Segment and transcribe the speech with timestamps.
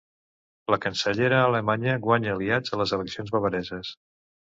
[0.73, 3.93] La cancellera alemanya guanya aliats a les eleccions bavareses